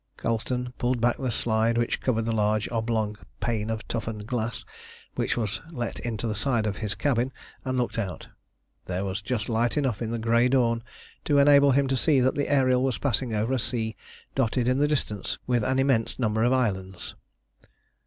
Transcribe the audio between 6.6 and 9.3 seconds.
of his cabin and looked out. There was